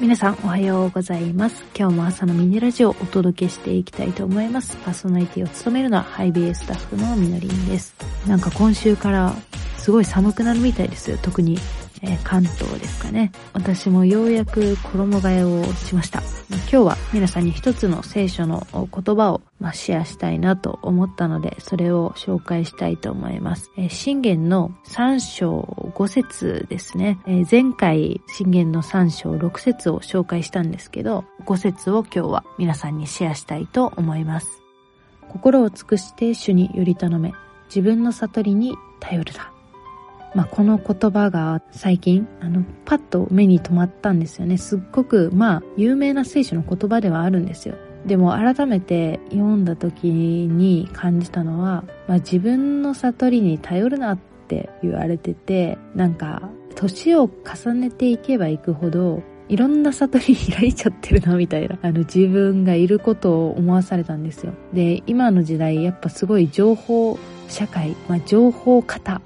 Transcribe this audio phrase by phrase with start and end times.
[0.00, 1.64] 皆さんおはようございます。
[1.76, 4.76] 今日も朝のミニラジオをお届けしていきたいと思います。
[4.84, 7.96] パーソナリティを務めるのはハイビエスタッフのみのりんです。
[8.28, 9.34] なんか今週から
[9.76, 11.18] すごい寒くなるみたいですよ。
[11.20, 11.58] 特に
[12.02, 13.32] えー、関東ですかね。
[13.52, 16.22] 私もようやく衣替えをしました。
[16.50, 23.70] 今日は皆さんに一つの聖書の言葉を、まあ、シェアしたいなと思ったので、それを紹介したいと思います。
[23.76, 25.60] えー、信玄の3章
[25.94, 27.18] 5節ですね。
[27.26, 34.62] えー、前回信玄の3章6節を紹介したんですけど、5節を今日は皆さんにシェアしたいと思います。
[35.28, 37.34] 心を尽くして主により頼め、
[37.68, 39.52] 自分の悟りに頼るだ。
[40.34, 44.58] まあ、この言葉が最近、あの、パッと目に留まったんですよね。
[44.58, 47.76] すっごく、まあ、有名な聖書の言葉ではあるんですよ。
[48.06, 54.18] でも改めて読んだ時に感じたのは、まあ、自分の悟りに頼るなっ
[54.48, 64.52] て言われてて、なんか、年を重ねていけばいくほど、いろんな悟り開いちゃってるなみたいな、あの自分がいることを思わされたんですよ。
[64.72, 69.22] で、今の時代やっぱすごい情報社会、まあ、情報型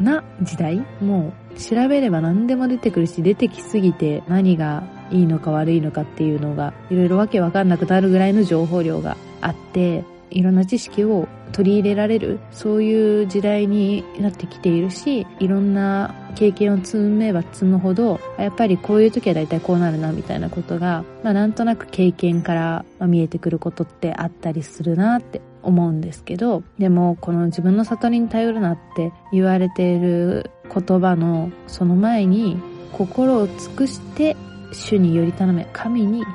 [0.00, 0.84] な時代？
[1.00, 32.56] もう調べれば何でも出てくるし出てきすぎて何がいいのか悪いのかっていうのがいろいろわけわかんなくなるぐらいの情報量があっていろんな知識を取り入れられるそういう時代になってきているしいろんな経験を積めば積むほどやっぱりこういう時は大体こうなるなみたいなことが、まあ、なんとなく経験から見えてくることってあったりするなって思うんですけどでもこの自分の悟りに頼るなって言われている言葉のその前に
[32.92, 34.36] 心を尽くして
[34.72, 36.26] 主により頼め神によ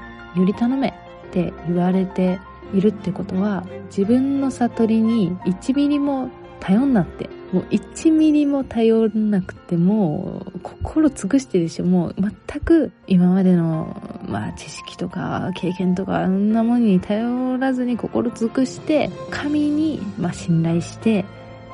[0.46, 0.94] り頼めっ
[1.32, 2.40] て言われて
[2.74, 6.30] いるってことは自分の悟りに1ミリも
[6.62, 21.24] 頼んなってもう1ミリも頼らなくても心尽くしてでしょもう全く今までの、まあ、知識とか経験とかそんなものに頼らずに心尽くして神に、まあ、信頼してい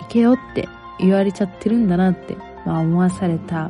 [0.09, 0.67] けよって
[0.99, 2.35] 言われちゃってるんだなって、
[2.65, 3.69] まあ、思わされた、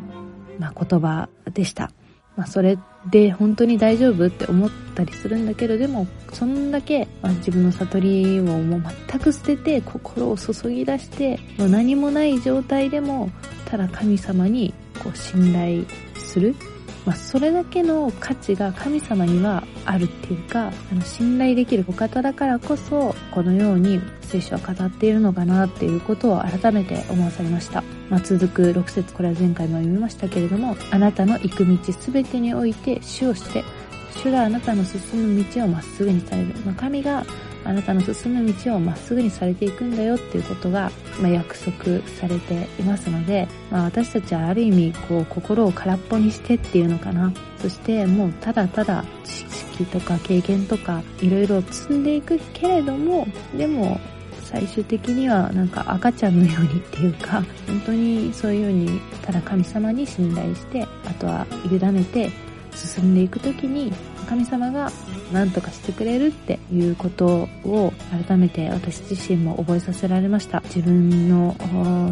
[0.59, 1.91] まあ、言葉でした。
[2.37, 2.77] まあ、それ
[3.09, 13.29] で本当に大丈夫って思ったりするんだけどでもそんだけ、まあ、自分の悟りをもう全く捨てて心を注ぎ出してもう何もない状態でも
[13.65, 15.85] ただ神様にこう信頼
[16.15, 16.55] する。
[17.07, 27.81] まあ、それだけの価値が神様にはあるっていうか、あの信頼できるお方だからこそ、このように聖書は語っているのかなっていうことを改めて思わされました。
[28.09, 33.63] まあ、続く6節これは前回も読みましたけれども、あなたの行く道すべてにおいて主をして、
[34.21, 36.53] 主があなたの進む道をまっすぐにされる。
[36.65, 37.25] まあ、神が
[37.67, 40.89] あなたの進む道をまっすぐにされていくんだよっていうことが、
[41.19, 47.33] まあ、約束されていますので、まあ、私たちはある意味こう心を空っぽにしてっていうのかな。
[47.61, 53.99] そしてもうただただ知識とか経験とかいろいろ積んでいくけれどもでも
[54.43, 62.31] 最終的にはなんか赤ちゃんのようにっていうか本当にそういうようにただ神様に信頼してあとは委ねて
[62.77, 63.91] 進んでいく時に
[64.27, 64.91] 神様が
[65.31, 67.93] 何とかしてくれるっていうことを
[68.27, 70.61] 改めて私自身も覚えさせられました。
[70.65, 71.55] 自分の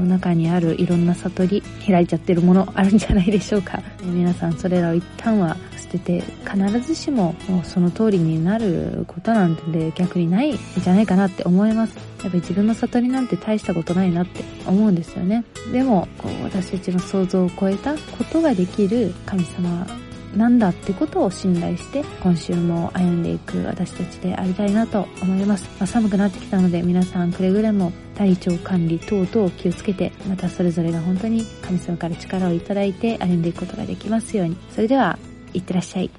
[0.05, 3.81] 中にあるいろんな悟り開いちゃってるものあるんじゃないでしょうか。
[4.01, 11.95] 皆さんそれらを一旦は捨てて必ずしもその通りになることなんて逆にないんじゃないかなって思います。
[12.23, 15.43] やっぱり自分の悟りなんて大したことないなって思うんですよね。
[15.71, 19.85] でもこう私たちの想像を超えたことができる神様
[20.35, 34.57] なんだってことを信頼して今週も歩んでいく私たちでありたいなと思います、まあ、寒くなってきたので皆さんくれぐれも体調管理等々気をつけてまたそれぞれが本当に神様から力をいただいて歩んでいくことができますように。
[34.71, 35.17] それでは
[35.53, 36.09] いってらっしゃい。